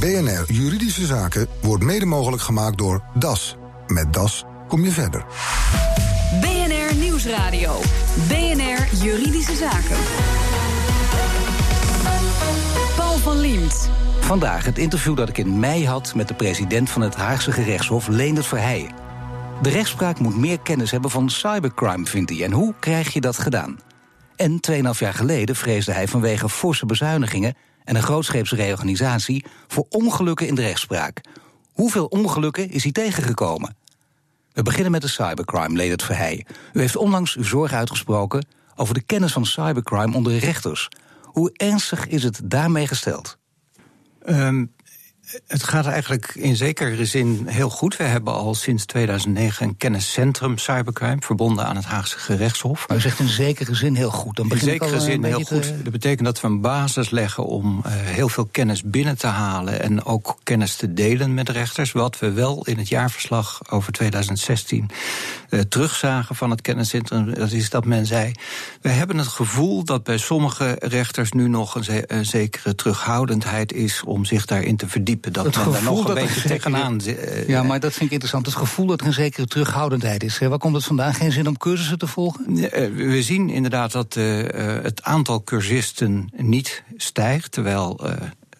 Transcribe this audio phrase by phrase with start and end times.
[0.00, 3.56] BNR Juridische Zaken wordt mede mogelijk gemaakt door DAS.
[3.86, 5.24] Met DAS kom je verder.
[6.40, 7.80] BNR Nieuwsradio.
[8.28, 9.96] BNR Juridische Zaken.
[12.96, 13.90] Paul van Liemt.
[14.20, 18.08] Vandaag het interview dat ik in mei had met de president van het Haagse gerechtshof,
[18.08, 18.90] Leendert Verheijen.
[19.62, 22.44] De rechtspraak moet meer kennis hebben van cybercrime, vindt hij.
[22.44, 23.78] En hoe krijg je dat gedaan?
[24.36, 27.54] En 2,5 jaar geleden vreesde hij vanwege forse bezuinigingen
[27.84, 31.20] en een grootscheepse reorganisatie voor ongelukken in de rechtspraak.
[31.72, 33.76] Hoeveel ongelukken is hij tegengekomen?
[34.52, 36.46] We beginnen met de cybercrime, Leendert Verheijen.
[36.72, 40.88] U heeft onlangs uw zorg uitgesproken over de kennis van cybercrime onder rechters.
[41.22, 43.38] Hoe ernstig is het daarmee gesteld?
[44.26, 44.72] Um,
[45.46, 47.96] het gaat eigenlijk in zekere zin heel goed.
[47.96, 52.88] We hebben al sinds 2009 een kenniscentrum cybercrime verbonden aan het Haagse gerechtshof.
[52.88, 54.36] Maar u zegt in zekere zin heel goed.
[54.36, 55.72] Dan in zekere zin heel goed.
[55.82, 59.82] Dat betekent dat we een basis leggen om uh, heel veel kennis binnen te halen
[59.82, 61.92] en ook kennis te delen met rechters.
[61.92, 64.90] Wat we wel in het jaarverslag over 2016
[65.50, 68.32] uh, terugzagen van het kenniscentrum, dat is dat men zei:
[68.80, 73.72] we hebben het gevoel dat bij sommige rechters nu nog een, ze een zekere terughoudendheid
[73.72, 77.62] is om zich daarin te verdiepen dat het men nog een beetje tegenaan uh, Ja,
[77.62, 78.46] maar dat vind ik interessant.
[78.46, 80.38] Het gevoel dat er een zekere terughoudendheid is.
[80.38, 81.14] Waar komt het vandaan?
[81.14, 82.54] Geen zin om cursussen te volgen?
[82.94, 84.42] we zien inderdaad dat uh,
[84.82, 88.00] het aantal cursisten niet stijgt, terwijl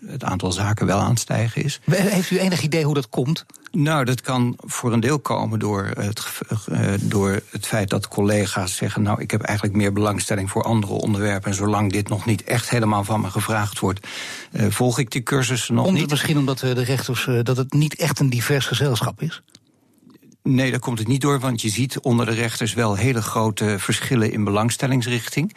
[0.06, 1.80] het aantal zaken wel aan het stijgen is.
[1.90, 3.46] Heeft u enig idee hoe dat komt?
[3.72, 6.24] Nou, dat kan voor een deel komen door het,
[6.68, 10.92] uh, door het feit dat collega's zeggen: Nou, ik heb eigenlijk meer belangstelling voor andere
[10.92, 11.50] onderwerpen.
[11.50, 14.06] En zolang dit nog niet echt helemaal van me gevraagd wordt,
[14.52, 16.10] uh, volg ik die cursussen nog Komt niet.
[16.10, 19.42] Misschien omdat de rechters dat het niet echt een divers gezelschap is?
[20.42, 23.78] Nee, daar komt het niet door, want je ziet onder de rechters wel hele grote
[23.78, 25.54] verschillen in belangstellingsrichting.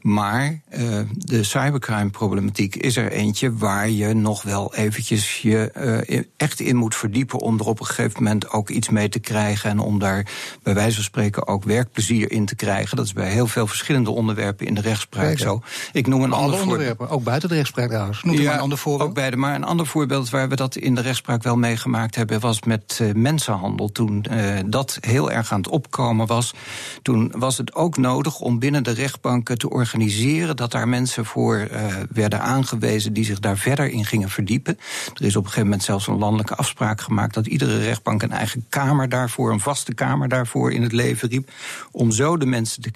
[0.00, 5.72] Maar uh, de cybercrime-problematiek is er eentje waar je nog wel eventjes je
[6.08, 9.18] uh, echt in moet verdiepen om er op een gegeven moment ook iets mee te
[9.18, 10.26] krijgen en om daar
[10.62, 12.96] bij wijze van spreken ook werkplezier in te krijgen.
[12.96, 15.62] Dat is bij heel veel verschillende onderwerpen in de rechtspraak zo.
[15.92, 18.22] Ik noem een ander onderwerpen, ook buiten de rechtspraak trouwens.
[18.22, 19.08] Noem ja, een ander voorbeeld.
[19.08, 22.40] Ook beide, maar een ander voorbeeld waar we dat in de rechtspraak wel meegemaakt hebben
[22.40, 26.54] was met uh, mensenhandel toen uh, dat heel erg aan het opkomen was,
[27.02, 31.68] toen was het ook nodig om binnen de rechtbanken te organiseren dat daar mensen voor
[31.72, 34.78] uh, werden aangewezen die zich daar verder in gingen verdiepen.
[35.14, 38.32] Er is op een gegeven moment zelfs een landelijke afspraak gemaakt dat iedere rechtbank een
[38.32, 41.50] eigen kamer daarvoor, een vaste kamer daarvoor in het leven riep,
[41.90, 42.90] om zo de mensen te,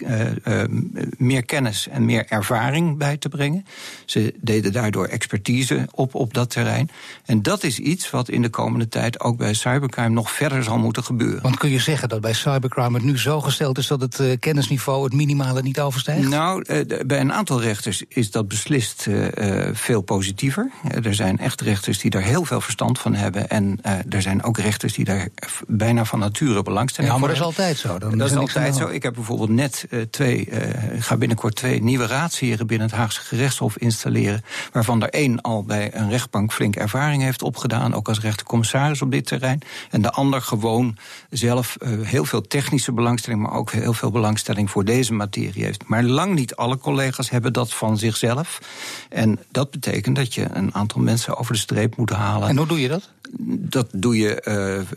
[0.46, 0.64] uh,
[1.18, 3.66] meer kennis en meer ervaring bij te brengen.
[4.04, 6.90] Ze deden daardoor expertise op op dat terrein.
[7.24, 10.78] En dat is iets wat in de komende tijd ook bij cybercrime nog verder zal
[10.78, 11.13] moeten gebeuren.
[11.42, 14.32] Want kun je zeggen dat bij cybercrime het nu zo gesteld is dat het uh,
[14.38, 16.28] kennisniveau het minimale niet overstijgt?
[16.28, 19.26] Nou, uh, bij een aantal rechters is dat beslist uh,
[19.72, 20.70] veel positiever.
[21.02, 23.48] er zijn echt rechters die daar heel veel verstand van hebben.
[23.48, 25.28] En er zijn ook rechters die daar
[25.66, 27.20] bijna van nature belangstelling ja, hebben.
[27.20, 27.98] maar dat is altijd zo.
[27.98, 28.88] Dan dat is altijd zo.
[28.88, 30.48] Ik heb bijvoorbeeld net twee,
[30.98, 34.42] ga binnenkort twee nieuwe raadsheren binnen het Haagse gerechtshof installeren.
[34.72, 39.10] Waarvan er één al bij een rechtbank flink ervaring heeft opgedaan, ook als rechtercommissaris op
[39.10, 39.60] dit terrein.
[39.90, 40.96] En de ander gewoon
[41.30, 45.86] zelf uh, heel veel technische belangstelling, maar ook heel veel belangstelling voor deze materie heeft.
[45.86, 48.58] Maar lang niet alle collega's hebben dat van zichzelf.
[49.08, 52.48] En dat betekent dat je een aantal mensen over de streep moet halen.
[52.48, 53.12] En hoe doe je dat?
[53.46, 54.42] Dat doe je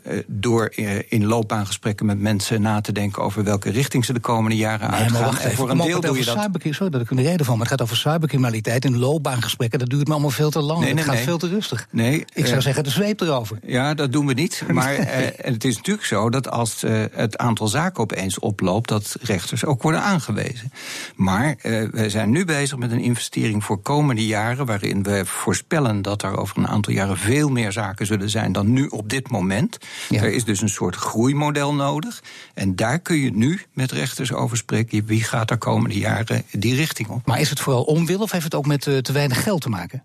[0.06, 0.72] uh, door
[1.07, 5.00] in loopbaangesprekken met mensen na te denken over welke richting ze de komende jaren nee,
[5.00, 5.23] uitgaan.
[5.23, 6.51] Wacht en voor een deel doe je dat.
[6.69, 9.79] Sorry dat ik een reden van, maar het gaat over cybercriminaliteit en loopbaangesprekken.
[9.79, 10.79] Dat duurt me allemaal veel te lang.
[10.79, 11.88] Nee, nee, het gaat veel te rustig.
[11.91, 13.59] Nee, ik zou zeggen, de zweep erover.
[13.66, 14.63] Ja, dat doen we niet.
[14.72, 14.96] Maar
[15.38, 19.81] het is natuurlijk zo dat als uh, het aantal zaken opeens oploopt, dat rechters ook
[19.81, 20.72] worden aangewezen.
[21.16, 26.02] Maar uh, wij zijn nu bezig met een investering voor komende jaren, waarin we voorspellen
[26.02, 29.30] dat er over een aantal jaren veel meer zaken zullen zijn dan nu op dit
[29.30, 29.78] moment.
[30.09, 30.22] Ja.
[30.22, 32.24] Er is dus een soort groeimodel nodig.
[32.53, 35.06] En daar kun je nu met rechters over spreken.
[35.06, 37.25] Wie gaat er komende jaren die richting op?
[37.25, 39.69] Maar is het vooral onwil of heeft het ook met uh, te weinig geld te
[39.69, 40.03] maken?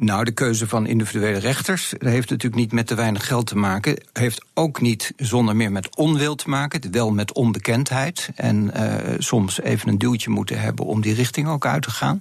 [0.00, 4.02] Nou, de keuze van individuele rechters heeft natuurlijk niet met te weinig geld te maken.
[4.12, 6.92] Heeft ook niet zonder meer met onwil te maken.
[6.92, 8.30] Wel met onbekendheid.
[8.34, 12.20] En uh, soms even een duwtje moeten hebben om die richting ook uit te gaan.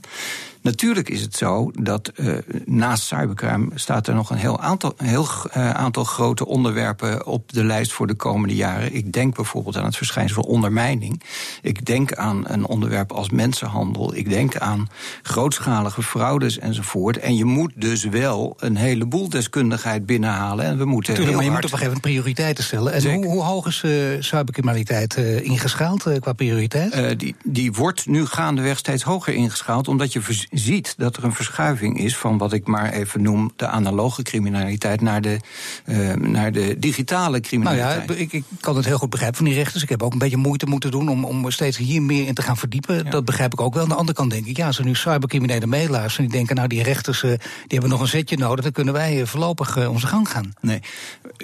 [0.61, 5.05] Natuurlijk is het zo dat uh, naast cybercrime staat er nog een heel aantal, een
[5.05, 5.27] heel,
[5.57, 8.93] uh, aantal grote onderwerpen op de lijst voor de komende jaren.
[8.93, 11.23] Ik denk bijvoorbeeld aan het verschijnsel ondermijning.
[11.61, 14.15] Ik denk aan een onderwerp als mensenhandel.
[14.15, 14.87] Ik denk aan
[15.21, 17.17] grootschalige fraudes enzovoort.
[17.17, 20.65] En je moet dus wel een heleboel deskundigheid binnenhalen.
[20.65, 21.63] En we moeten Tuurlijk, maar je hard...
[21.63, 22.93] moet op een gegeven moment prioriteiten stellen.
[22.93, 27.19] En hoe, hoe, hoog is uh, cybercriminaliteit ingeschaald qua prioriteit?
[27.19, 30.21] die, die wordt nu gaandeweg steeds hoger ingeschaald, omdat je
[30.51, 35.01] ziet dat er een verschuiving is van wat ik maar even noem de analoge criminaliteit
[35.01, 35.39] naar de,
[35.85, 38.07] uh, naar de digitale criminaliteit.
[38.07, 39.83] Nou ja, ik, ik, kan het heel goed begrijpen van die rechters.
[39.83, 42.41] Ik heb ook een beetje moeite moeten doen om, om steeds hier meer in te
[42.41, 43.09] gaan verdiepen.
[43.09, 43.83] Dat begrijp ik ook wel.
[43.83, 46.29] Aan de andere kant denk ik, ja, er nu cybercriminelen meeluisteren...
[46.29, 48.63] die denken, nou, die rechters uh, die hebben nog een zetje nodig...
[48.63, 50.53] dan kunnen wij uh, voorlopig onze gang gaan.
[50.61, 50.79] Nee.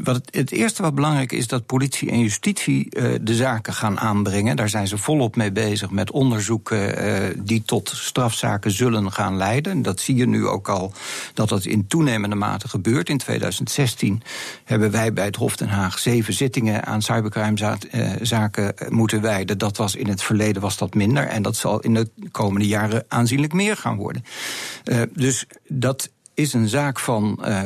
[0.03, 2.89] Wat het, het, eerste wat belangrijk is, dat politie en justitie
[3.21, 4.55] de zaken gaan aanbrengen.
[4.55, 9.81] Daar zijn ze volop mee bezig met onderzoeken die tot strafzaken zullen gaan leiden.
[9.81, 10.93] Dat zie je nu ook al,
[11.33, 13.09] dat dat in toenemende mate gebeurt.
[13.09, 14.21] In 2016
[14.63, 19.57] hebben wij bij het Hof Den Haag zeven zittingen aan cybercrime-zaken moeten wijden.
[19.57, 21.27] Dat was in het verleden was dat minder.
[21.27, 24.23] En dat zal in de komende jaren aanzienlijk meer gaan worden.
[24.85, 27.61] Uh, dus dat is een zaak van, uh,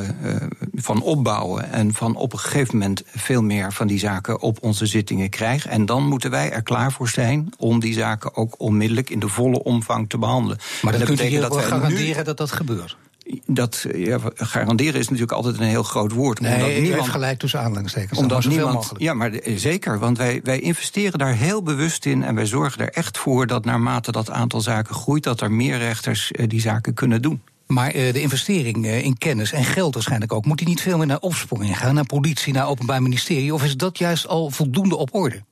[0.74, 4.86] van opbouwen en van op een gegeven moment veel meer van die zaken op onze
[4.86, 5.70] zittingen krijgen.
[5.70, 9.28] En dan moeten wij er klaar voor zijn om die zaken ook onmiddellijk in de
[9.28, 10.58] volle omvang te behandelen.
[10.82, 12.98] Maar dat, dat betekent dat wij garanderen nu, dat dat gebeurt
[13.46, 16.40] dat ja, garanderen is natuurlijk altijd een heel groot woord.
[16.40, 18.20] Nee, omdat niemand, gelijk tussen aanleidingstekens.
[18.20, 19.02] Omdat niemand, mogelijk.
[19.02, 22.24] Ja, maar zeker, want wij, wij investeren daar heel bewust in...
[22.24, 25.24] en wij zorgen er echt voor dat naarmate dat aantal zaken groeit...
[25.24, 27.42] dat er meer rechters die zaken kunnen doen.
[27.68, 30.46] Maar uh, de investering uh, in kennis en geld waarschijnlijk ook...
[30.46, 33.54] moet die niet veel meer naar opsporing gaan, naar politie, naar openbaar ministerie...
[33.54, 35.44] of is dat juist al voldoende op orde?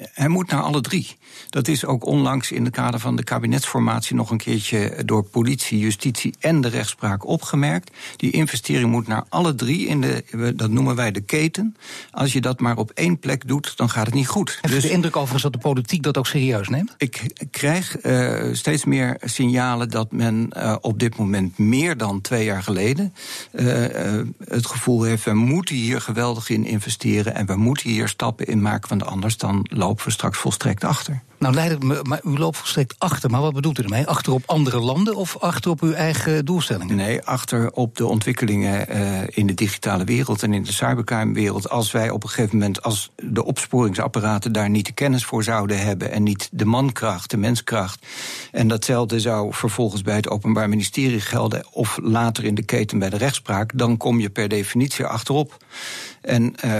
[0.00, 1.16] Hij moet naar alle drie.
[1.50, 5.78] Dat is ook onlangs in het kader van de kabinetsformatie nog een keertje door politie,
[5.78, 7.90] justitie en de rechtspraak opgemerkt.
[8.16, 11.76] Die investering moet naar alle drie in de, dat noemen wij de keten.
[12.10, 14.58] Als je dat maar op één plek doet, dan gaat het niet goed.
[14.60, 16.94] Heeft dus, de indruk overigens dat de politiek dat ook serieus neemt?
[16.98, 22.44] Ik krijg uh, steeds meer signalen dat men uh, op dit moment meer dan twee
[22.44, 23.14] jaar geleden
[23.52, 28.46] uh, het gevoel heeft: we moeten hier geweldig in investeren en we moeten hier stappen
[28.46, 31.22] in maken, want anders dan lopen lopen we straks volstrekt achter.
[31.40, 33.30] Nou, leidt me, maar u loopt volstrekt achter.
[33.30, 34.06] Maar wat bedoelt u ermee?
[34.06, 36.96] Achter op andere landen of achter op uw eigen doelstellingen?
[36.96, 41.70] Nee, achter op de ontwikkelingen uh, in de digitale wereld en in de cybercrime-wereld.
[41.70, 45.78] Als wij op een gegeven moment, als de opsporingsapparaten daar niet de kennis voor zouden
[45.78, 48.06] hebben en niet de mankracht, de menskracht.
[48.52, 53.10] En datzelfde zou vervolgens bij het Openbaar Ministerie gelden of later in de keten bij
[53.10, 55.56] de rechtspraak, dan kom je per definitie achterop.
[56.20, 56.78] En uh,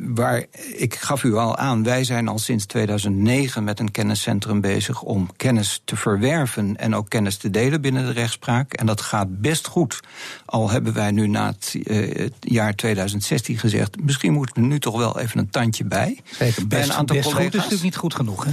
[0.00, 0.44] waar,
[0.76, 5.30] ik gaf u al aan, wij zijn al sinds 2009 met een kenniscentrum bezig om
[5.36, 8.72] kennis te verwerven en ook kennis te delen binnen de rechtspraak.
[8.72, 10.00] En dat gaat best goed.
[10.44, 14.78] Al hebben wij nu na het, uh, het jaar 2016 gezegd, misschien moeten we nu
[14.78, 16.20] toch wel even een tandje bij.
[16.30, 17.44] Zeker, best, een aantal best collega's.
[17.44, 18.52] goed is natuurlijk niet goed genoeg, hè?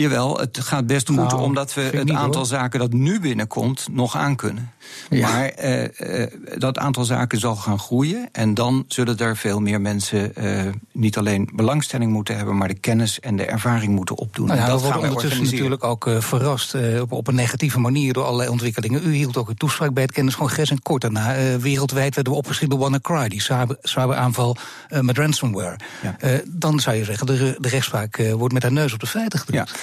[0.00, 4.16] Jawel, het gaat best goed nou, omdat we het aantal zaken dat nu binnenkomt nog
[4.16, 4.72] aankunnen.
[5.10, 5.28] Ja.
[5.28, 6.26] Maar uh, uh,
[6.58, 8.28] dat aantal zaken zal gaan groeien.
[8.32, 10.62] En dan zullen er veel meer mensen uh,
[10.92, 14.46] niet alleen belangstelling moeten hebben, maar de kennis en de ervaring moeten opdoen.
[14.46, 18.12] Nou ja, en dat we worden ondertussen natuurlijk ook verrast op, op, een negatieve manier
[18.12, 19.06] door allerlei ontwikkelingen.
[19.06, 22.78] U hield ook een toespraak bij het kenniscongres en kort daarna wereldwijd werden we opgeschreven
[22.78, 23.42] door WannaCry, die
[23.82, 24.56] cyberaanval
[25.00, 25.76] met ransomware.
[26.02, 26.40] Ja.
[26.46, 29.78] dan zou je zeggen, de, de rechtspraak wordt met haar neus op de feiten gedrukt.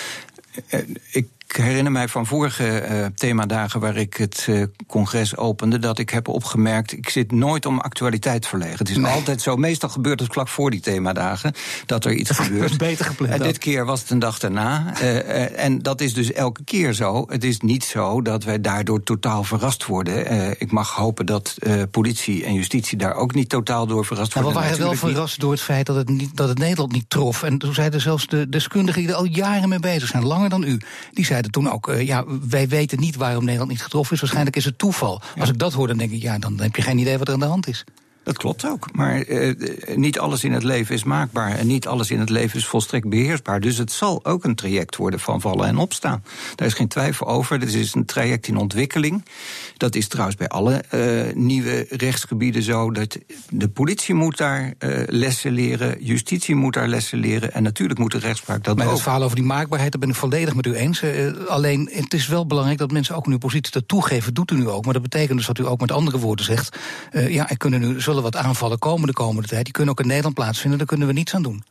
[0.69, 0.83] Ja.
[1.11, 5.99] ik ik herinner mij van vorige uh, themadagen waar ik het uh, congres opende, dat
[5.99, 8.77] ik heb opgemerkt, ik zit nooit om actualiteit verlegen.
[8.77, 9.11] Het is nee.
[9.11, 11.53] altijd zo, meestal gebeurt het vlak voor die themadagen,
[11.85, 12.77] dat er iets gebeurt.
[12.77, 13.33] Beter gepland.
[13.33, 14.93] En dit keer was het een dag daarna.
[15.01, 17.25] Uh, en dat is dus elke keer zo.
[17.27, 20.55] Het is niet zo dat wij daardoor totaal verrast worden.
[20.59, 21.57] ik mag hopen dat
[21.91, 24.63] politie en justitie daar ook niet totaal door verrast nou, worden.
[24.63, 25.41] We waren wel verrast niet.
[25.41, 27.43] door het feit dat het, niet, dat het Nederland niet trof.
[27.43, 30.63] En toen zeiden zelfs de deskundigen die er al jaren mee bezig zijn, langer dan
[30.63, 30.79] u,
[31.13, 34.21] die zeiden zeiden toen ook, uh, ja, wij weten niet waarom Nederland niet getroffen is.
[34.21, 35.21] Waarschijnlijk is het toeval.
[35.35, 35.41] Ja.
[35.41, 37.33] Als ik dat hoor, dan denk ik, ja, dan heb je geen idee wat er
[37.33, 37.83] aan de hand is.
[38.27, 38.87] Dat klopt ook.
[38.93, 39.53] Maar uh,
[39.95, 41.51] niet alles in het leven is maakbaar.
[41.51, 43.59] En niet alles in het leven is volstrekt beheersbaar.
[43.59, 46.23] Dus het zal ook een traject worden van vallen en opstaan.
[46.55, 47.59] Daar is geen twijfel over.
[47.59, 49.25] Dit is een traject in ontwikkeling.
[49.77, 52.91] Dat is trouwens bij alle uh, nieuwe rechtsgebieden zo.
[52.91, 53.17] Dat
[53.49, 54.73] de politie moet daar
[55.05, 56.03] lessen leren.
[56.03, 57.53] Justitie moet daar lessen leren.
[57.53, 58.91] En natuurlijk moet de rechtspraak dat maar ook.
[58.91, 61.03] Het verhaal over die maakbaarheid, daar ben ik volledig met u eens.
[61.47, 64.33] alleen, het is wel belangrijk dat mensen ook in uw positie dat toegeven.
[64.33, 64.83] Doet u nu ook.
[64.83, 66.77] Maar dat betekent dus dat u ook met andere woorden zegt.
[67.11, 69.63] ja, er kunnen nu zullen wat aanvallen komen de komende tijd.
[69.63, 71.63] Die kunnen ook in Nederland plaatsvinden, daar kunnen we niets aan doen.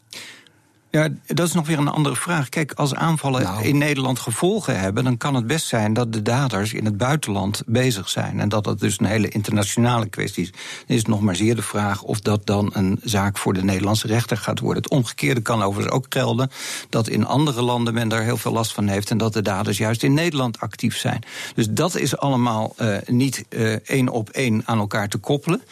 [0.97, 2.49] Ja, dat is nog weer een andere vraag.
[2.49, 3.65] Kijk, als aanvallen nou.
[3.65, 7.63] in Nederland gevolgen hebben, dan kan het best zijn dat de daders in het buitenland
[7.67, 8.41] bezig zijn.
[8.41, 10.51] En dat dat dus een hele internationale kwestie is.
[10.87, 14.07] Dan is nog maar zeer de vraag of dat dan een zaak voor de Nederlandse
[14.07, 14.83] rechter gaat worden.
[14.83, 16.51] Het omgekeerde kan overigens ook gelden.
[16.89, 19.11] Dat in andere landen men daar heel veel last van heeft.
[19.11, 21.23] En dat de daders juist in Nederland actief zijn.
[21.55, 25.63] Dus dat is allemaal uh, niet uh, één op één aan elkaar te koppelen.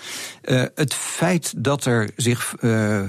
[0.45, 2.55] Uh, het feit dat er zich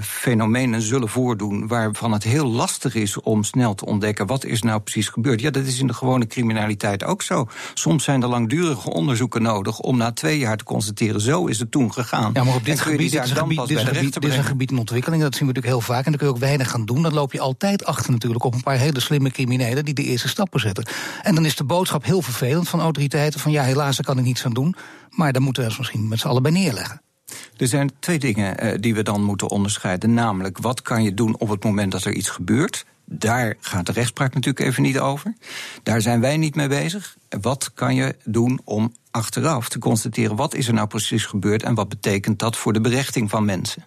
[0.00, 4.62] fenomenen zullen voordoen waarvan waarvan het heel lastig is om snel te ontdekken wat is
[4.62, 5.40] nou precies gebeurd.
[5.40, 7.48] Ja, dat is in de gewone criminaliteit ook zo.
[7.74, 11.70] Soms zijn er langdurige onderzoeken nodig om na twee jaar te constateren, zo is het
[11.70, 12.30] toen gegaan.
[12.34, 14.36] Ja, maar op dit gebied, dit is, een gebied, dit, is een gebied, dit is
[14.36, 16.04] een gebied in ontwikkeling, dat zien we natuurlijk heel vaak.
[16.04, 17.02] En dan kun je ook weinig gaan doen.
[17.02, 20.28] Dan loop je altijd achter natuurlijk op een paar hele slimme criminelen die de eerste
[20.28, 20.86] stappen zetten.
[21.22, 24.24] En dan is de boodschap heel vervelend van autoriteiten: van ja, helaas, daar kan ik
[24.24, 24.74] niets aan doen.
[25.10, 27.00] Maar daar moeten we ons misschien met z'n allen bij neerleggen.
[27.56, 30.14] Er zijn twee dingen uh, die we dan moeten onderscheiden.
[30.14, 32.84] Namelijk, wat kan je doen op het moment dat er iets gebeurt?
[33.04, 35.34] Daar gaat de rechtspraak natuurlijk even niet over.
[35.82, 37.16] Daar zijn wij niet mee bezig.
[37.40, 41.74] Wat kan je doen om achteraf te constateren wat is er nou precies gebeurd en
[41.74, 43.84] wat betekent dat voor de berechting van mensen.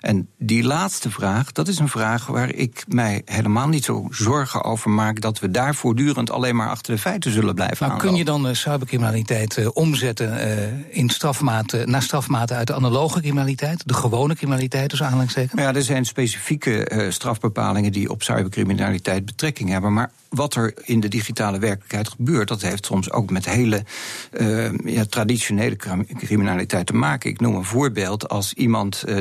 [0.00, 4.64] En die laatste vraag, dat is een vraag waar ik mij helemaal niet zo zorgen
[4.64, 7.88] over maak dat we daar voortdurend alleen maar achter de feiten zullen blijven.
[7.88, 12.74] Maar kun je dan uh, cybercriminaliteit uh, omzetten uh, in strafmaten, naar strafmaten uit de
[12.74, 15.60] analoge criminaliteit, de gewone criminaliteit, dus aanhalingstekens?
[15.60, 21.08] Ja, er zijn specifieke strafbepalingen die op cybercriminaliteit betrekking hebben, maar wat er in de
[21.08, 23.84] digitale werkelijkheid gebeurt, dat heeft soms ook met hele
[24.32, 25.76] uh, ja, traditionele
[26.18, 27.30] criminaliteit te maken.
[27.30, 28.28] Ik noem een voorbeeld.
[28.28, 29.18] Als iemand uh,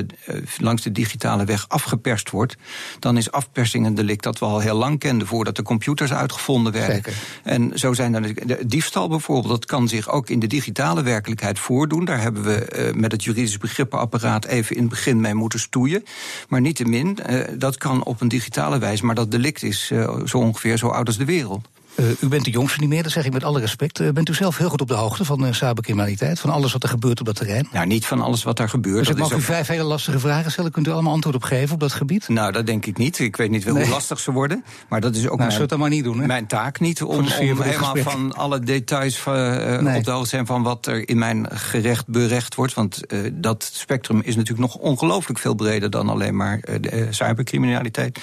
[0.58, 2.56] langs de digitale weg afgeperst wordt,
[3.00, 6.74] dan is afpersing een delict dat we al heel lang kenden voordat de computers uitgevonden
[6.74, 6.96] werden.
[6.96, 7.14] Zeker.
[7.44, 11.60] En zo zijn er de diefstal bijvoorbeeld, dat kan zich ook in de digitale werkelijkheid
[11.60, 12.06] voordoen.
[12.06, 16.04] Daar hebben we uh, met het juridisch begrippenapparaat even in het begin mee moeten stoeien.
[16.48, 17.18] Maar niettemin,
[17.58, 19.92] dat kan op een digitale wijze, maar dat delict is
[20.26, 21.68] zo ongeveer zo oud oud de wereld.
[21.96, 24.00] Uh, u bent de jongste niet meer, dat zeg ik met alle respect.
[24.00, 26.40] Uh, bent u zelf heel goed op de hoogte van uh, cybercriminaliteit?
[26.40, 27.68] Van alles wat er gebeurt op dat terrein?
[27.72, 28.98] Nou, niet van alles wat er gebeurt.
[28.98, 30.72] Dus ik mag u vijf hele lastige vragen stellen.
[30.72, 32.28] Kunt u allemaal antwoord op geven op dat gebied?
[32.28, 33.20] Nou, dat denk ik niet.
[33.20, 34.64] Ik weet niet wel hoe lastig ze worden.
[34.90, 36.26] Maar dat is ook nou, mijn, maar niet doen, hè?
[36.26, 37.04] mijn taak niet.
[37.04, 39.98] Om, om helemaal van alle details nee.
[39.98, 42.74] op de hoogte zijn van wat er in mijn gerecht berecht wordt.
[42.74, 43.02] Want
[43.34, 48.20] dat spectrum is natuurlijk nog ongelooflijk veel breder dan alleen maar de, cybercriminaliteit.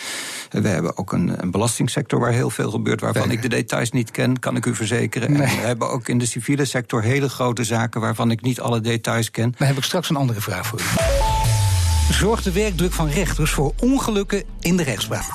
[0.51, 4.11] we hebben ook een, een belastingssector waar heel veel gebeurt, waarvan ik de details niet
[4.11, 5.39] ken kan ik u verzekeren.
[5.39, 9.31] we hebben ook in de civiele sector hele grote zaken waarvan ik niet alle details
[9.31, 9.55] ken.
[9.59, 10.85] Dan heb ik straks een andere vraag voor u.
[12.13, 15.35] Zorgt de werkdruk van rechters voor ongelukken in de rechtspraak?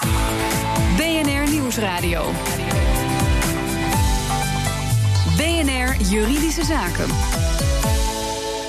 [0.98, 2.32] BNR Nieuwsradio.
[5.38, 7.08] BNR Juridische Zaken.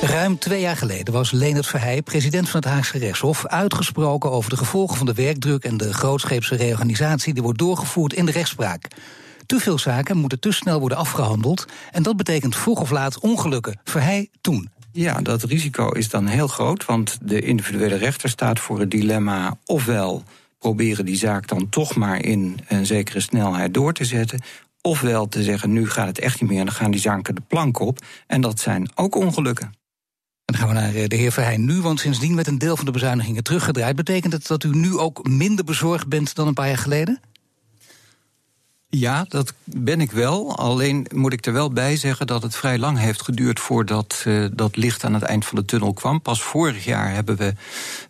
[0.00, 4.56] Ruim twee jaar geleden was Leonard Verheij, president van het Haagse Rechtshof, uitgesproken over de
[4.56, 8.88] gevolgen van de werkdruk en de grootscheepse reorganisatie die wordt doorgevoerd in de rechtspraak.
[9.46, 11.66] Te veel zaken moeten te snel worden afgehandeld.
[11.92, 13.80] En dat betekent vroeg of laat ongelukken.
[13.84, 14.70] Verhey toen.
[14.92, 16.84] Ja, dat risico is dan heel groot.
[16.84, 20.22] Want de individuele rechter staat voor het dilemma ofwel
[20.58, 24.40] proberen die zaak dan toch maar in een zekere snelheid door te zetten.
[24.80, 27.42] Ofwel te zeggen, nu gaat het echt niet meer en dan gaan die zaken de
[27.48, 27.98] plank op.
[28.26, 29.74] En dat zijn ook ongelukken.
[30.44, 32.84] Dan gaan we naar eh, de heer Verheij nu, want sindsdien werd een deel van
[32.84, 33.96] de bezuinigingen teruggedraaid.
[33.96, 37.20] Betekent het dat u nu ook minder bezorgd bent dan een paar jaar geleden?
[38.98, 40.56] Ja, dat ben ik wel.
[40.56, 44.46] Alleen moet ik er wel bij zeggen dat het vrij lang heeft geduurd voordat uh,
[44.52, 46.20] dat licht aan het eind van de tunnel kwam.
[46.20, 47.54] Pas vorig jaar hebben we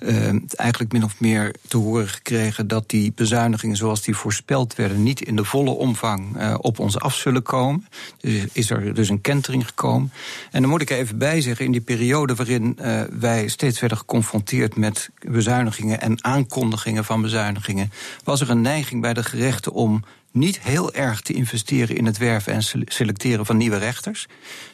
[0.00, 5.02] uh, eigenlijk min of meer te horen gekregen dat die bezuinigingen zoals die voorspeld werden
[5.02, 7.86] niet in de volle omvang uh, op ons af zullen komen.
[8.20, 10.12] Dus is er dus een kentering gekomen.
[10.50, 12.78] En dan moet ik er even bij zeggen, in die periode waarin
[13.18, 17.92] wij steeds werden geconfronteerd met bezuinigingen en aankondigingen van bezuinigingen,
[18.24, 20.04] was er een neiging bij de gerechten om
[20.36, 24.26] niet heel erg te investeren in het werven en selecteren van nieuwe rechters.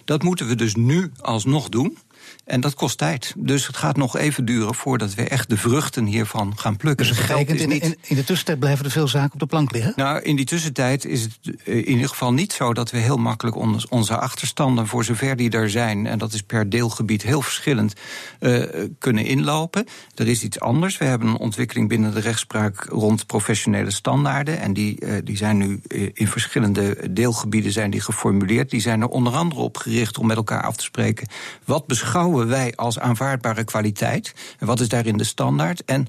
[0.05, 1.99] Dat moeten we dus nu alsnog doen.
[2.45, 3.35] En dat kost tijd.
[3.37, 7.07] Dus het gaat nog even duren voordat we echt de vruchten hiervan gaan plukken.
[7.07, 7.83] Dus geld is niet...
[7.83, 9.93] in, in, de tussentijd blijven er veel zaken op de plank liggen?
[9.97, 13.17] Nou, in die tussentijd is het eh, in ieder geval niet zo dat we heel
[13.17, 13.57] makkelijk
[13.91, 17.95] onze achterstanden, voor zover die er zijn, en dat is per deelgebied heel verschillend,
[18.41, 18.65] uh,
[18.99, 19.87] kunnen inlopen.
[20.15, 20.99] Er is iets anders.
[20.99, 24.61] We hebben een ontwikkeling binnen de rechtspraak rond professionele standaarden.
[24.61, 25.81] En die, uh, die zijn nu
[26.13, 28.71] in verschillende deelgebieden zijn die geformuleerd.
[28.71, 31.29] Die zijn er onder andere op gericht om met elkaar af te spreken.
[31.65, 34.35] Wat beschouwen wij als aanvaardbare kwaliteit?
[34.59, 35.85] En wat is daarin de standaard?
[35.85, 36.09] En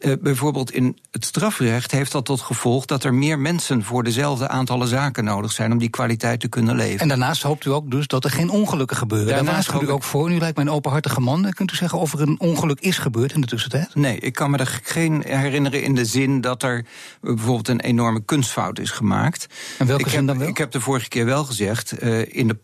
[0.00, 4.48] uh, bijvoorbeeld in het strafrecht heeft dat tot gevolg dat er meer mensen voor dezelfde
[4.48, 7.00] aantallen zaken nodig zijn om die kwaliteit te kunnen leveren.
[7.00, 9.26] En daarnaast hoopt u ook dus dat er geen ongelukken gebeuren.
[9.26, 10.30] Daarnaast Daar waarschuwt u ook voor.
[10.30, 11.50] U lijkt mij een openhartige man.
[11.50, 13.94] Kunt u zeggen of er een ongeluk is gebeurd in de tussentijd?
[13.94, 16.84] Nee, ik kan me er geen herinneren in de zin dat er
[17.20, 19.46] bijvoorbeeld een enorme kunstfout is gemaakt.
[19.78, 20.48] En welke ik zin dan wel?
[20.48, 22.58] Ik heb de vorige keer wel gezegd, uh, in de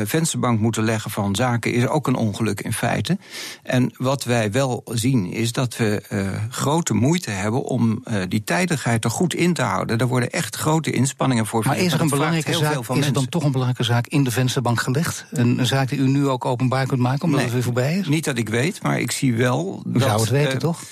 [0.00, 3.18] uh, vensterbank moeten leggen van zaken is ook een ongeluk in feite.
[3.62, 6.02] En wat wij wel zien is dat we
[6.50, 9.98] grote grote moeite hebben om uh, die tijdigheid er goed in te houden.
[9.98, 11.64] Daar worden echt grote inspanningen voor.
[11.66, 14.30] Maar is er, een belangrijke zaak, is er dan toch een belangrijke zaak in de
[14.30, 15.26] vensterbank gelegd?
[15.30, 17.98] Een, een zaak die u nu ook openbaar kunt maken, omdat nee, het weer voorbij
[17.98, 18.08] is?
[18.08, 19.82] Niet dat ik weet, maar ik zie wel.
[19.86, 20.82] U dat, zou het weten, uh, toch?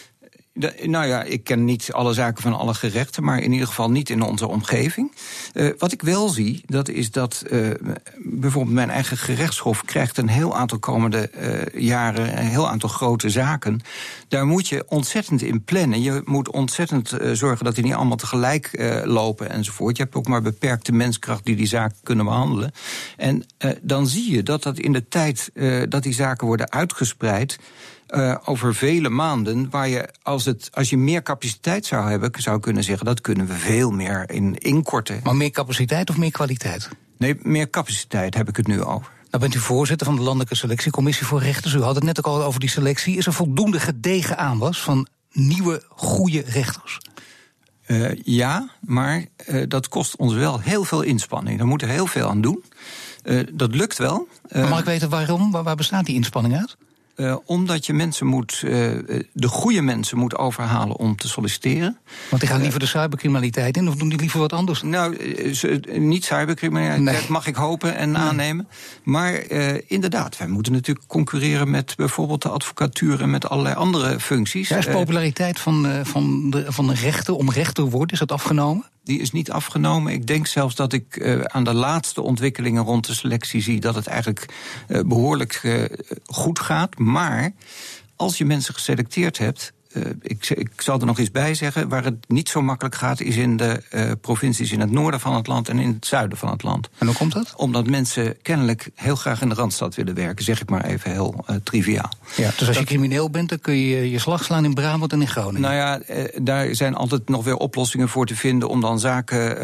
[0.82, 4.10] Nou ja, ik ken niet alle zaken van alle gerechten, maar in ieder geval niet
[4.10, 5.12] in onze omgeving.
[5.54, 7.70] Uh, wat ik wel zie, dat is dat uh,
[8.18, 13.30] bijvoorbeeld mijn eigen gerechtshof krijgt een heel aantal komende uh, jaren een heel aantal grote
[13.30, 13.80] zaken.
[14.28, 16.02] Daar moet je ontzettend in plannen.
[16.02, 18.70] Je moet ontzettend zorgen dat die niet allemaal tegelijk
[19.04, 19.96] lopen enzovoort.
[19.96, 22.72] Je hebt ook maar beperkte menskracht die die zaken kunnen behandelen.
[23.16, 23.44] En
[23.82, 25.50] dan zie je dat dat in de tijd
[25.88, 27.58] dat die zaken worden uitgespreid
[28.14, 32.60] uh, over vele maanden, waar je als, het, als je meer capaciteit zou hebben, zou
[32.60, 35.20] kunnen zeggen dat kunnen we veel meer in inkorten.
[35.22, 36.88] Maar meer capaciteit of meer kwaliteit?
[37.18, 39.12] Nee, meer capaciteit heb ik het nu over.
[39.30, 41.74] Nou bent u voorzitter van de Landelijke Selectiecommissie voor Rechters.
[41.74, 43.16] U had het net ook al over die selectie.
[43.16, 46.98] Is er voldoende gedegen aanwas van nieuwe, goede rechters?
[47.86, 51.58] Uh, ja, maar uh, dat kost ons wel heel veel inspanning.
[51.58, 52.64] Daar moeten we heel veel aan doen.
[53.24, 54.28] Uh, dat lukt wel.
[54.52, 55.50] Maar mag ik weten waarom?
[55.50, 56.76] Waar, waar bestaat die inspanning uit?
[57.20, 58.70] Uh, omdat je mensen moet, uh,
[59.32, 61.98] de goede mensen moet overhalen om te solliciteren.
[62.30, 64.82] Want die gaan liever de cybercriminaliteit in, of doen die liever wat anders?
[64.82, 65.16] Nou,
[65.98, 67.30] niet cybercriminaliteit, nee.
[67.30, 68.22] mag ik hopen en nee.
[68.22, 68.68] aannemen.
[69.02, 74.20] Maar uh, inderdaad, wij moeten natuurlijk concurreren met bijvoorbeeld de advocatuur en met allerlei andere
[74.20, 74.68] functies.
[74.68, 78.84] Ja, is populariteit van, van, de, van de rechten om rechter worden, is dat afgenomen?
[79.08, 80.12] Die is niet afgenomen.
[80.12, 83.94] Ik denk zelfs dat ik uh, aan de laatste ontwikkelingen rond de selectie zie dat
[83.94, 84.46] het eigenlijk
[84.88, 85.84] uh, behoorlijk uh,
[86.26, 86.98] goed gaat.
[86.98, 87.52] Maar
[88.16, 92.04] als je mensen geselecteerd hebt, uh, ik, ik, zal er nog eens bij zeggen, waar
[92.04, 95.46] het niet zo makkelijk gaat, is in de uh, provincies in het noorden van het
[95.46, 96.88] land en in het zuiden van het land.
[96.98, 97.54] En hoe komt dat?
[97.56, 101.44] Omdat mensen kennelijk heel graag in de randstad willen werken, zeg ik maar even heel
[101.50, 102.10] uh, triviaal.
[102.36, 105.12] Ja, dus als dat, je crimineel bent, dan kun je je slag slaan in Brabant
[105.12, 105.60] en in Groningen.
[105.60, 106.00] Nou ja,
[106.42, 109.56] daar zijn altijd nog weer oplossingen voor te vinden om dan zaken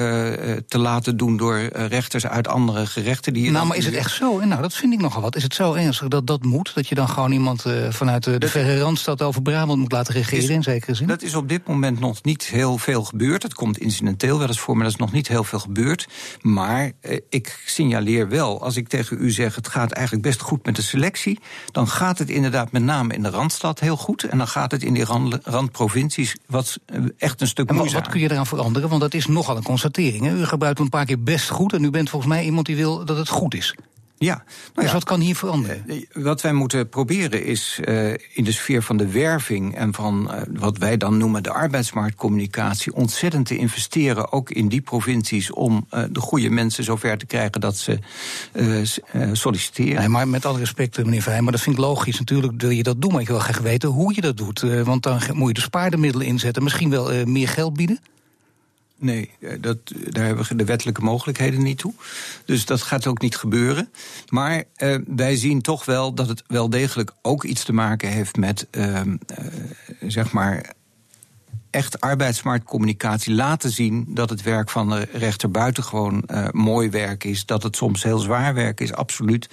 [0.68, 3.32] te laten doen door rechters uit andere gerechten.
[3.32, 4.38] Die nou, maar is het echt zo?
[4.38, 5.36] En nou, dat vind ik nogal wat.
[5.36, 6.72] Is het zo ernstig dat dat moet?
[6.74, 10.54] Dat je dan gewoon iemand vanuit de, de verre randstad over Brabant moet laten regeren
[10.54, 11.06] in zekere zin?
[11.06, 13.42] Dat is op dit moment nog niet heel veel gebeurd.
[13.42, 16.08] Het komt incidenteel wel eens voor, maar dat is nog niet heel veel gebeurd.
[16.40, 19.54] Maar eh, ik signaleer wel, als ik tegen u zeg...
[19.54, 21.38] het gaat eigenlijk best goed met de selectie...
[21.70, 24.22] dan gaat het inderdaad met name in de Randstad heel goed...
[24.22, 28.02] en dan gaat het in die rand, randprovincies wat eh, echt een stuk moeizamer.
[28.02, 28.88] Wat kun je eraan veranderen?
[28.88, 30.24] Want dat is nogal een constatering.
[30.24, 30.34] Hè?
[30.34, 31.72] U gebruikt een paar keer best goed...
[31.72, 33.74] en u bent volgens mij iemand die wil dat het goed is.
[34.24, 34.34] Ja.
[34.34, 35.82] Nou dus ja, wat kan hier veranderen?
[35.86, 40.30] Uh, wat wij moeten proberen is uh, in de sfeer van de werving en van
[40.30, 45.86] uh, wat wij dan noemen de arbeidsmarktcommunicatie ontzettend te investeren, ook in die provincies, om
[46.10, 47.98] de goede mensen zover te krijgen dat ze
[49.32, 49.98] solliciteren.
[49.98, 52.18] Nee, maar met alle respect, meneer Vrij, maar dat vind ik logisch.
[52.18, 54.60] Natuurlijk wil je dat doen, maar ik wil graag weten hoe je dat doet.
[54.60, 57.98] want dan moet je de spaardemiddelen inzetten, misschien wel meer geld bieden.
[59.04, 59.78] Nee, dat,
[60.10, 61.92] daar hebben we de wettelijke mogelijkheden niet toe.
[62.44, 63.88] Dus dat gaat ook niet gebeuren.
[64.28, 68.36] Maar uh, wij zien toch wel dat het wel degelijk ook iets te maken heeft
[68.36, 69.06] met, uh, uh,
[70.06, 70.74] zeg maar
[71.74, 77.46] echt arbeidsmarktcommunicatie laten zien dat het werk van de rechter buitengewoon uh, mooi werk is.
[77.46, 79.48] Dat het soms heel zwaar werk is, absoluut.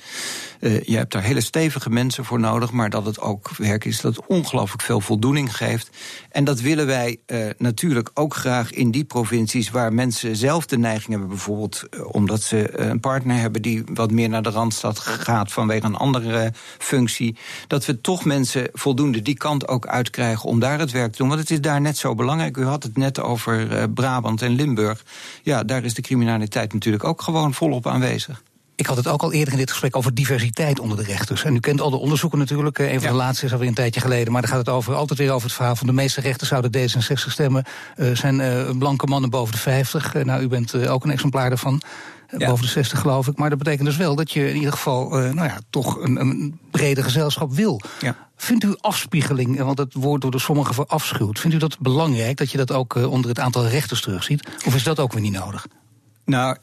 [0.60, 4.01] Uh, je hebt daar hele stevige mensen voor nodig, maar dat het ook werk is
[4.01, 5.89] dat ongelooflijk veel voldoening geeft.
[6.31, 10.77] En dat willen wij uh, natuurlijk ook graag in die provincies waar mensen zelf de
[10.77, 15.51] neiging hebben, bijvoorbeeld omdat ze een partner hebben die wat meer naar de randstad gaat
[15.51, 17.38] vanwege een andere functie.
[17.67, 21.27] Dat we toch mensen voldoende die kant ook uitkrijgen om daar het werk te doen.
[21.27, 22.58] Want het is daar net zo belangrijk.
[22.58, 25.04] U had het net over uh, Brabant en Limburg.
[25.43, 28.43] Ja, daar is de criminaliteit natuurlijk ook gewoon volop aanwezig.
[28.76, 31.43] Ik had het ook al eerder in dit gesprek over diversiteit onder de rechters.
[31.43, 32.78] En u kent al de onderzoeken natuurlijk.
[32.78, 33.10] Een van ja.
[33.10, 34.32] de laatste is alweer een tijdje geleden.
[34.32, 36.71] Maar dan gaat het over, altijd weer over het verhaal van de meeste rechters zouden
[36.71, 37.63] D66 stemmen.
[37.95, 40.15] Uh, zijn uh, blanke mannen boven de 50.
[40.15, 41.82] Uh, nou, u bent ook een exemplaar daarvan.
[42.38, 42.48] Ja.
[42.48, 43.38] Boven de 60 geloof ik.
[43.38, 46.60] Maar dat betekent dus wel dat je in ieder geval nou ja, toch een, een
[46.72, 47.82] brede gezelschap wil.
[48.00, 48.15] Ja.
[48.36, 51.39] Vindt u afspiegeling, want het woord door de sommigen verafschuwd...
[51.39, 54.48] vindt u dat belangrijk, dat je dat ook onder het aantal rechters terugziet?
[54.65, 55.67] Of is dat ook weer niet nodig?
[56.26, 56.58] Nou,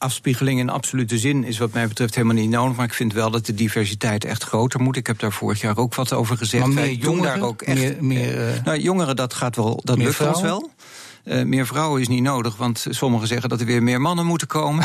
[0.00, 2.76] afspiegeling in absolute zin is wat mij betreft helemaal niet nodig.
[2.76, 4.96] Maar ik vind wel dat de diversiteit echt groter moet.
[4.96, 6.66] Ik heb daar vorig jaar ook wat over gezegd.
[6.66, 10.14] Maar meer jongeren, daar ook echt, meer, meer, nou, jongeren, dat gaat wel, dat lukt
[10.14, 10.38] vrouwen?
[10.38, 10.70] ons wel.
[11.24, 14.46] Uh, meer vrouwen is niet nodig, want sommigen zeggen dat er weer meer mannen moeten
[14.46, 14.84] komen.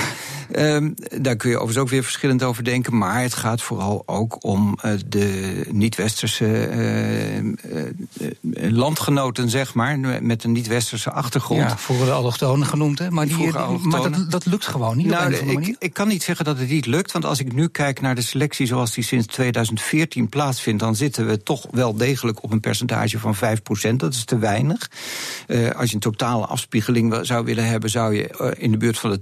[0.52, 0.78] uh,
[1.22, 2.98] daar kun je overigens ook weer verschillend over denken.
[2.98, 7.54] Maar het gaat vooral ook om uh, de niet-westerse
[8.52, 11.62] landgenoten, zeg maar, met een niet-westerse achtergrond.
[11.62, 13.12] Ja, vroeger de allochtonen genoemd, hè?
[13.12, 15.08] Maar, die, die maar dat, dat, lukt gewoon niet.
[15.08, 18.02] Nou, ik, ik, kan niet zeggen dat het niet lukt, want als ik nu kijk
[18.02, 22.52] naar de selectie zoals die sinds 2014 plaatsvindt, dan zitten we toch wel degelijk op
[22.52, 23.96] een percentage van 5%.
[23.96, 24.90] Dat is te weinig.
[25.76, 29.10] als je een totaal afspiegeling zou willen hebben, zou je eh, in de buurt van
[29.10, 29.20] de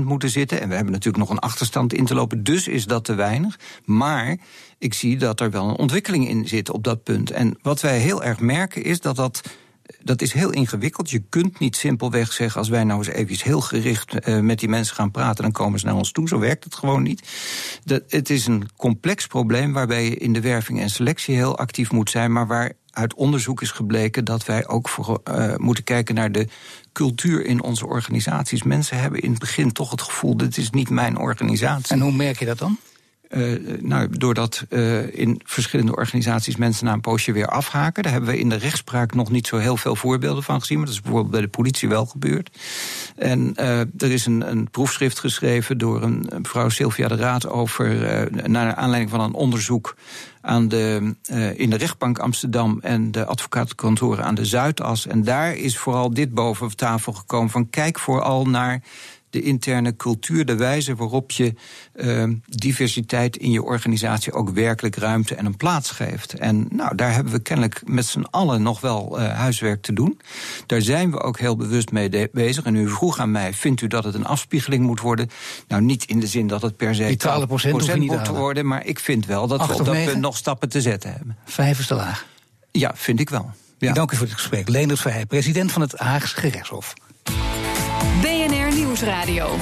[0.00, 0.60] 12% moeten zitten.
[0.60, 3.58] En we hebben natuurlijk nog een achterstand in te lopen, dus is dat te weinig.
[3.84, 4.36] Maar
[4.78, 7.30] ik zie dat er wel een ontwikkeling in zit op dat punt.
[7.30, 9.42] En wat wij heel erg merken is dat dat
[10.02, 11.10] dat is heel ingewikkeld.
[11.10, 14.68] Je kunt niet simpelweg zeggen: als wij nou eens even heel gericht uh, met die
[14.68, 16.28] mensen gaan praten, dan komen ze naar ons toe.
[16.28, 17.28] Zo werkt het gewoon niet.
[17.84, 21.92] Dat, het is een complex probleem waarbij je in de werving en selectie heel actief
[21.92, 26.14] moet zijn, maar waar uit onderzoek is gebleken dat wij ook voor, uh, moeten kijken
[26.14, 26.46] naar de
[26.92, 28.62] cultuur in onze organisaties.
[28.62, 31.94] Mensen hebben in het begin toch het gevoel: dit is niet mijn organisatie.
[31.94, 32.78] En hoe merk je dat dan?
[33.30, 38.02] Uh, nou, doordat uh, in verschillende organisaties mensen na een poosje weer afhaken.
[38.02, 40.76] Daar hebben we in de rechtspraak nog niet zo heel veel voorbeelden van gezien.
[40.76, 42.58] Maar dat is bijvoorbeeld bij de politie wel gebeurd.
[43.16, 48.28] En uh, er is een, een, proefschrift geschreven door een mevrouw Sylvia de Raad over.
[48.50, 49.96] naar aanleiding van een onderzoek
[50.40, 51.14] aan de,
[51.56, 55.06] in de rechtbank Amsterdam en de advocatenkantoren aan de Zuidas.
[55.06, 58.82] En daar is vooral dit boven tafel gekomen: van kijk vooral naar
[59.30, 61.54] de interne cultuur, de wijze waarop je
[61.94, 66.34] uh, diversiteit in je organisatie ook werkelijk ruimte en een plaats geeft.
[66.34, 70.20] En nou, daar hebben we kennelijk met z'n allen nog wel uh, huiswerk te doen.
[70.66, 72.64] Daar zijn we ook heel bewust mee bezig.
[72.64, 75.30] En u vroeg aan mij: vindt u dat het een afspiegeling moet worden?
[75.68, 78.98] Nou, niet in de zin dat het per se 12%, procent moet worden, maar ik
[78.98, 81.36] vind wel dat, we, dat we nog stappen te zetten hebben.
[81.44, 82.26] Vijf is te laag.
[82.70, 83.50] Ja, vind ik wel.
[83.78, 83.88] Ja.
[83.88, 84.68] Ik dank u voor het gesprek.
[84.68, 86.94] Leendert Verheij, president van het Haagse Gerechtshof.
[88.90, 89.56] Nieuwsradio.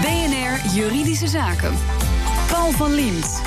[0.00, 1.74] BNR Juridische Zaken.
[2.50, 3.42] Paul van Liemt.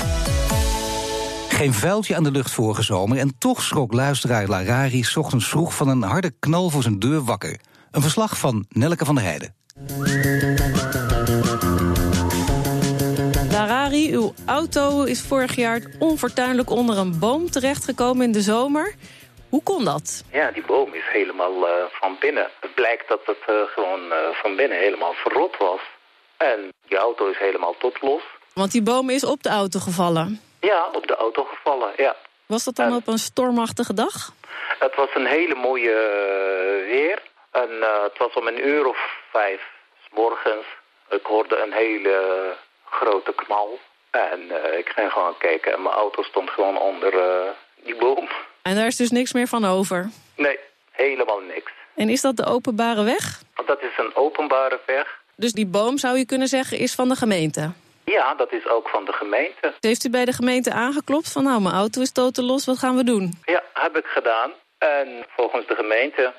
[1.48, 5.88] Geen vuiltje aan de lucht vorige zomer en toch schrok luisteraar Larari ochtends vroeg van
[5.88, 7.60] een harde knal voor zijn deur wakker.
[7.90, 9.54] Een verslag van Nelke van der Heijden.
[13.50, 18.94] Larari, uw auto is vorig jaar onfortuinlijk onder een boom terechtgekomen in de zomer.
[19.52, 20.24] Hoe kon dat?
[20.30, 22.50] Ja, die boom is helemaal uh, van binnen.
[22.60, 25.80] Het blijkt dat het uh, gewoon uh, van binnen helemaal verrot was.
[26.36, 28.22] En die auto is helemaal tot los.
[28.54, 30.40] Want die boom is op de auto gevallen?
[30.60, 32.16] Ja, op de auto gevallen, ja.
[32.46, 34.32] Was dat dan en, op een stormachtige dag?
[34.78, 35.96] Het was een hele mooie
[36.86, 37.22] weer.
[37.50, 37.70] En
[38.02, 38.98] het was om een uur of
[39.30, 39.60] vijf
[40.04, 40.66] s morgens.
[41.10, 42.16] Ik hoorde een hele
[42.84, 43.78] grote knal.
[44.10, 44.40] En
[44.78, 47.12] ik ging gewoon kijken en mijn auto stond gewoon onder
[47.82, 48.28] die boom.
[48.62, 50.10] En daar is dus niks meer van over?
[50.36, 50.58] Nee,
[50.90, 51.72] helemaal niks.
[51.94, 53.42] En is dat de openbare weg?
[53.66, 55.20] Dat is een openbare weg.
[55.36, 57.72] Dus die boom, zou je kunnen zeggen, is van de gemeente?
[58.04, 59.74] Ja, dat is ook van de gemeente.
[59.80, 63.04] Heeft u bij de gemeente aangeklopt van nou, mijn auto is totaal wat gaan we
[63.04, 63.32] doen?
[63.44, 64.50] Ja, heb ik gedaan.
[64.78, 66.32] En volgens de gemeente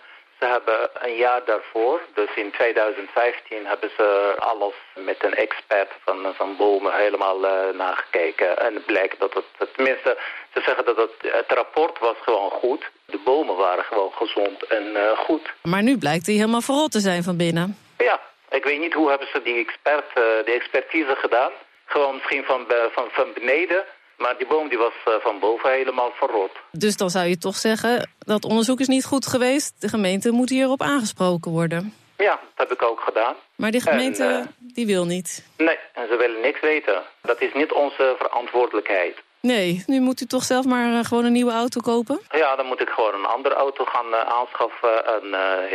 [0.43, 6.17] ze hebben een jaar daarvoor, dus in 2015, hebben ze alles met een expert van,
[6.35, 8.59] van bomen helemaal uh, nagekeken.
[8.59, 10.17] En het blijkt dat het, tenminste,
[10.53, 12.83] ze zeggen dat het, het rapport was gewoon goed.
[13.05, 15.53] De bomen waren gewoon gezond en uh, goed.
[15.61, 17.77] Maar nu blijkt hij helemaal verrot te zijn van binnen.
[17.97, 21.51] Ja, ik weet niet hoe hebben ze die, expert, uh, die expertise gedaan.
[21.85, 23.83] Gewoon misschien van, van, van beneden
[24.23, 26.51] maar die boom die was uh, van boven helemaal verrot.
[26.71, 29.81] Dus dan zou je toch zeggen, dat onderzoek is niet goed geweest.
[29.81, 31.93] De gemeente moet hierop aangesproken worden.
[32.17, 33.35] Ja, dat heb ik ook gedaan.
[33.55, 35.45] Maar die gemeente, en, uh, die wil niet?
[35.57, 37.01] Nee, en ze willen niks weten.
[37.21, 39.15] Dat is niet onze verantwoordelijkheid.
[39.41, 42.19] Nee, nu moet u toch zelf maar uh, gewoon een nieuwe auto kopen?
[42.31, 45.05] Ja, dan moet ik gewoon een andere auto gaan aanschaffen.
[45.05, 45.27] En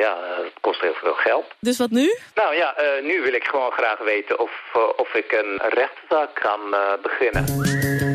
[0.05, 1.45] ja, het kost heel veel geld.
[1.61, 2.19] Dus wat nu?
[2.35, 4.53] Nou ja, nu wil ik gewoon graag weten of,
[4.97, 6.61] of ik een rechtszaak kan
[7.03, 8.08] beginnen.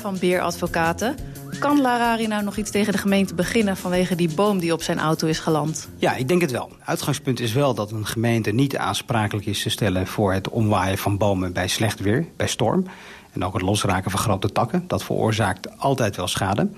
[0.00, 1.16] Van Beer Advocaten.
[1.58, 4.98] Kan Larari nou nog iets tegen de gemeente beginnen vanwege die boom die op zijn
[4.98, 5.88] auto is geland?
[5.96, 6.70] Ja, ik denk het wel.
[6.84, 11.18] Uitgangspunt is wel dat een gemeente niet aansprakelijk is te stellen voor het omwaaien van
[11.18, 12.86] bomen bij slecht weer, bij storm.
[13.32, 14.84] En ook het losraken van grote takken.
[14.86, 16.68] Dat veroorzaakt altijd wel schade.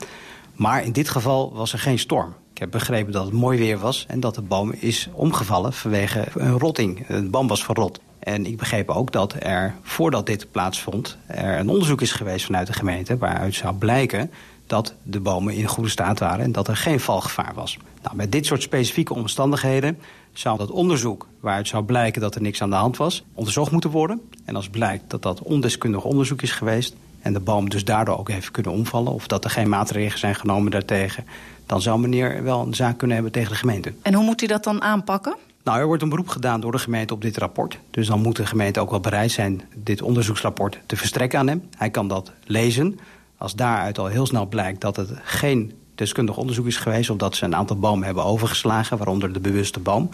[0.55, 2.35] Maar in dit geval was er geen storm.
[2.53, 6.27] Ik heb begrepen dat het mooi weer was en dat de boom is omgevallen vanwege
[6.35, 7.07] een rotting.
[7.07, 8.01] De boom was verrot.
[8.27, 11.17] En ik begreep ook dat er, voordat dit plaatsvond...
[11.27, 13.19] er een onderzoek is geweest vanuit de gemeente...
[13.19, 14.31] waaruit zou blijken
[14.67, 16.45] dat de bomen in goede staat waren...
[16.45, 17.79] en dat er geen valgevaar was.
[18.03, 19.99] Nou, met dit soort specifieke omstandigheden
[20.33, 21.27] zou dat onderzoek...
[21.41, 24.21] waaruit zou blijken dat er niks aan de hand was, onderzocht moeten worden.
[24.45, 26.95] En als blijkt dat dat ondeskundig onderzoek is geweest...
[27.21, 29.13] en de boom dus daardoor ook heeft kunnen omvallen...
[29.13, 31.25] of dat er geen maatregelen zijn genomen daartegen...
[31.67, 33.93] dan zou meneer wel een zaak kunnen hebben tegen de gemeente.
[34.03, 35.37] En hoe moet u dat dan aanpakken?
[35.67, 37.79] Nou, er wordt een beroep gedaan door de gemeente op dit rapport.
[37.91, 41.69] Dus dan moet de gemeente ook wel bereid zijn dit onderzoeksrapport te verstrekken aan hem.
[41.77, 42.99] Hij kan dat lezen.
[43.37, 47.11] Als daaruit al heel snel blijkt dat het geen deskundig onderzoek is geweest...
[47.11, 50.11] of dat ze een aantal bomen hebben overgeslagen, waaronder de bewuste boom...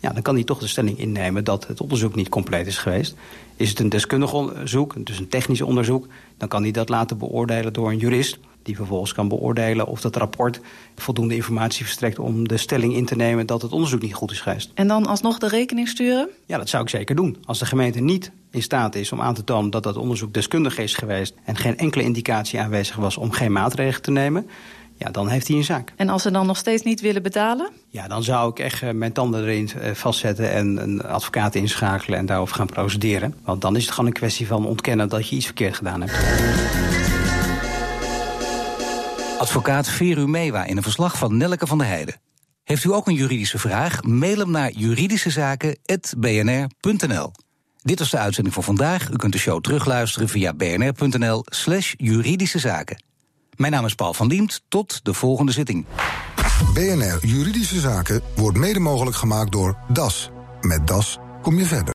[0.00, 3.14] Ja, dan kan hij toch de stelling innemen dat het onderzoek niet compleet is geweest.
[3.56, 6.06] Is het een deskundig onderzoek, dus een technisch onderzoek...
[6.36, 8.38] dan kan hij dat laten beoordelen door een jurist.
[8.64, 10.60] Die vervolgens kan beoordelen of dat rapport
[10.96, 14.40] voldoende informatie verstrekt om de stelling in te nemen dat het onderzoek niet goed is
[14.40, 14.70] geweest.
[14.74, 16.28] En dan alsnog de rekening sturen?
[16.46, 17.36] Ja, dat zou ik zeker doen.
[17.44, 20.78] Als de gemeente niet in staat is om aan te tonen dat dat onderzoek deskundig
[20.78, 24.46] is geweest en geen enkele indicatie aanwezig was om geen maatregelen te nemen,
[24.96, 25.92] ja, dan heeft hij een zaak.
[25.96, 27.70] En als ze dan nog steeds niet willen betalen?
[27.88, 32.18] Ja, dan zou ik echt eh, mijn tanden erin eh, vastzetten en een advocaat inschakelen
[32.18, 33.34] en daarover gaan procederen.
[33.44, 37.03] Want dan is het gewoon een kwestie van ontkennen dat je iets verkeerd gedaan hebt.
[39.44, 42.20] Advocaat Veru Mewa in een verslag van Nelleke van der Heijden.
[42.62, 44.02] Heeft u ook een juridische vraag?
[44.02, 47.32] Mail hem naar juridischezaken.bnr.nl.
[47.82, 49.10] Dit was de uitzending voor vandaag.
[49.10, 53.02] U kunt de show terugluisteren via bnr.nl slash juridische zaken.
[53.56, 54.62] Mijn naam is Paul van Diemt.
[54.68, 55.84] Tot de volgende zitting.
[56.74, 60.30] BNR Juridische Zaken wordt mede mogelijk gemaakt door DAS.
[60.60, 61.92] Met DAS kom je verder.